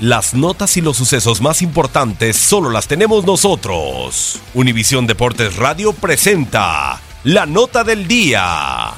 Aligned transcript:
Las 0.00 0.32
notas 0.32 0.78
y 0.78 0.80
los 0.80 0.96
sucesos 0.96 1.42
más 1.42 1.60
importantes 1.60 2.34
solo 2.34 2.70
las 2.70 2.88
tenemos 2.88 3.26
nosotros. 3.26 4.40
Univisión 4.54 5.06
Deportes 5.06 5.56
Radio 5.56 5.92
presenta 5.92 6.98
la 7.24 7.44
nota 7.44 7.84
del 7.84 8.08
día. 8.08 8.92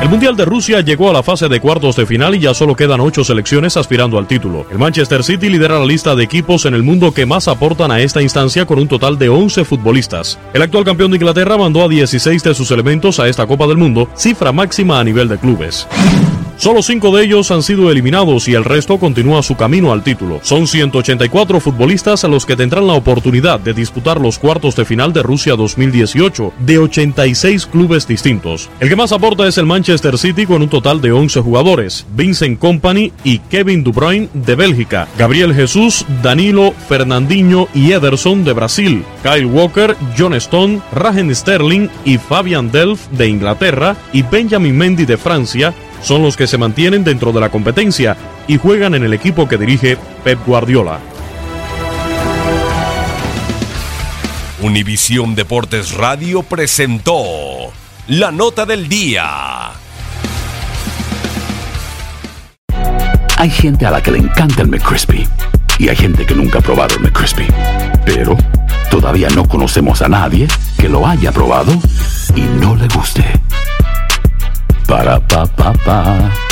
El 0.00 0.08
Mundial 0.08 0.36
de 0.36 0.44
Rusia 0.44 0.82
llegó 0.82 1.10
a 1.10 1.12
la 1.12 1.24
fase 1.24 1.48
de 1.48 1.58
cuartos 1.58 1.96
de 1.96 2.06
final 2.06 2.36
y 2.36 2.38
ya 2.38 2.54
solo 2.54 2.76
quedan 2.76 3.00
ocho 3.00 3.24
selecciones 3.24 3.76
aspirando 3.76 4.18
al 4.18 4.28
título. 4.28 4.66
El 4.70 4.78
Manchester 4.78 5.24
City 5.24 5.48
lidera 5.48 5.80
la 5.80 5.84
lista 5.84 6.14
de 6.14 6.22
equipos 6.22 6.64
en 6.64 6.74
el 6.74 6.84
mundo 6.84 7.12
que 7.12 7.26
más 7.26 7.48
aportan 7.48 7.90
a 7.90 7.98
esta 7.98 8.22
instancia 8.22 8.66
con 8.66 8.78
un 8.78 8.86
total 8.86 9.18
de 9.18 9.30
11 9.30 9.64
futbolistas. 9.64 10.38
El 10.54 10.62
actual 10.62 10.84
campeón 10.84 11.10
de 11.10 11.16
Inglaterra 11.16 11.58
mandó 11.58 11.82
a 11.82 11.88
16 11.88 12.40
de 12.44 12.54
sus 12.54 12.70
elementos 12.70 13.18
a 13.18 13.26
esta 13.26 13.48
Copa 13.48 13.66
del 13.66 13.78
Mundo, 13.78 14.08
cifra 14.14 14.52
máxima 14.52 15.00
a 15.00 15.04
nivel 15.04 15.28
de 15.28 15.38
clubes. 15.38 15.88
Solo 16.62 16.80
cinco 16.80 17.10
de 17.10 17.24
ellos 17.24 17.50
han 17.50 17.64
sido 17.64 17.90
eliminados 17.90 18.46
y 18.46 18.54
el 18.54 18.62
resto 18.62 18.96
continúa 19.00 19.42
su 19.42 19.56
camino 19.56 19.92
al 19.92 20.04
título. 20.04 20.38
Son 20.44 20.68
184 20.68 21.58
futbolistas 21.58 22.22
a 22.22 22.28
los 22.28 22.46
que 22.46 22.54
tendrán 22.54 22.86
la 22.86 22.92
oportunidad 22.92 23.58
de 23.58 23.74
disputar 23.74 24.20
los 24.20 24.38
cuartos 24.38 24.76
de 24.76 24.84
final 24.84 25.12
de 25.12 25.24
Rusia 25.24 25.56
2018 25.56 26.52
de 26.60 26.78
86 26.78 27.66
clubes 27.66 28.06
distintos. 28.06 28.70
El 28.78 28.88
que 28.88 28.94
más 28.94 29.10
aporta 29.10 29.48
es 29.48 29.58
el 29.58 29.66
Manchester 29.66 30.16
City 30.16 30.46
con 30.46 30.62
un 30.62 30.68
total 30.68 31.00
de 31.00 31.10
11 31.10 31.40
jugadores, 31.40 32.06
Vincent 32.14 32.60
Company 32.60 33.12
y 33.24 33.40
Kevin 33.40 33.82
De 33.82 33.90
Bruyne 33.90 34.28
de 34.32 34.54
Bélgica, 34.54 35.08
Gabriel 35.18 35.52
Jesús, 35.52 36.06
Danilo, 36.22 36.74
Fernandinho 36.88 37.66
y 37.74 37.90
Ederson 37.90 38.44
de 38.44 38.52
Brasil, 38.52 39.02
Kyle 39.24 39.46
Walker, 39.46 39.96
John 40.16 40.34
Stone, 40.34 40.80
Raheem 40.92 41.34
Sterling 41.34 41.88
y 42.04 42.18
Fabian 42.18 42.70
Delph 42.70 43.08
de 43.10 43.26
Inglaterra 43.26 43.96
y 44.12 44.22
Benjamin 44.22 44.78
Mendy 44.78 45.06
de 45.06 45.16
Francia 45.16 45.74
son 46.02 46.22
los 46.22 46.36
que 46.36 46.46
se 46.46 46.58
mantienen 46.58 47.04
dentro 47.04 47.32
de 47.32 47.40
la 47.40 47.48
competencia 47.48 48.16
y 48.46 48.58
juegan 48.58 48.94
en 48.94 49.04
el 49.04 49.14
equipo 49.14 49.48
que 49.48 49.58
dirige 49.58 49.96
Pep 50.24 50.38
Guardiola. 50.46 50.98
Univisión 54.60 55.34
Deportes 55.34 55.94
Radio 55.94 56.42
presentó 56.42 57.72
la 58.08 58.30
nota 58.30 58.64
del 58.64 58.88
día. 58.88 59.72
Hay 63.36 63.50
gente 63.50 63.86
a 63.86 63.90
la 63.90 64.00
que 64.00 64.12
le 64.12 64.18
encanta 64.18 64.62
el 64.62 64.68
McCrispy 64.68 65.26
y 65.78 65.88
hay 65.88 65.96
gente 65.96 66.24
que 66.24 66.34
nunca 66.34 66.60
ha 66.60 66.62
probado 66.62 66.94
el 66.94 67.02
McCrispy. 67.02 67.46
Pero 68.04 68.36
todavía 68.88 69.28
no 69.30 69.48
conocemos 69.48 70.00
a 70.00 70.08
nadie 70.08 70.46
que 70.78 70.88
lo 70.88 71.06
haya 71.06 71.32
probado 71.32 71.72
y 72.36 72.42
no 72.42 72.76
le 72.76 72.86
guste. 72.86 73.24
Para 74.92 75.16
pa 75.24 75.48
pa 75.56 75.72
pa. 75.88 76.51